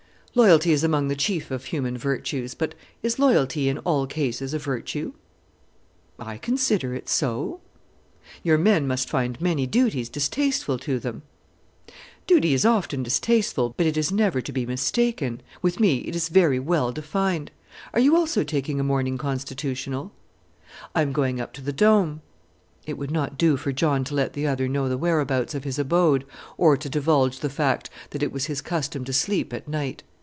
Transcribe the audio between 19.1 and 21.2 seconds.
constitutional?" "I am